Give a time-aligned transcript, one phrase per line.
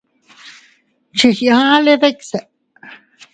[1.17, 2.39] Chigkiaʼale dikse.